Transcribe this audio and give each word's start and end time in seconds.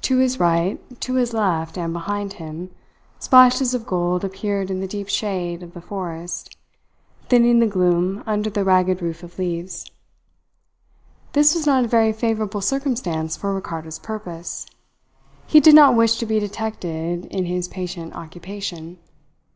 To 0.00 0.18
his 0.18 0.40
right, 0.40 0.80
to 1.00 1.14
his 1.14 1.32
left, 1.32 1.78
and 1.78 1.92
behind 1.92 2.32
him, 2.42 2.70
splashes 3.20 3.72
of 3.72 3.86
gold 3.86 4.24
appeared 4.24 4.68
in 4.68 4.80
the 4.80 4.88
deep 4.88 5.08
shade 5.08 5.62
of 5.62 5.74
the 5.74 5.80
forest, 5.80 6.56
thinning 7.28 7.60
the 7.60 7.68
gloom 7.68 8.24
under 8.26 8.50
the 8.50 8.64
ragged 8.64 9.00
roof 9.00 9.22
of 9.22 9.38
leaves. 9.38 9.88
This 11.34 11.54
was 11.54 11.66
not 11.68 11.84
a 11.84 11.86
very 11.86 12.12
favourable 12.12 12.60
circumstance 12.60 13.36
for 13.36 13.54
Ricardo's 13.54 14.00
purpose. 14.00 14.66
He 15.46 15.60
did 15.60 15.76
not 15.76 15.94
wish 15.94 16.16
to 16.16 16.26
be 16.26 16.40
detected 16.40 17.26
in 17.26 17.44
his 17.44 17.68
patient 17.68 18.12
occupation. 18.16 18.98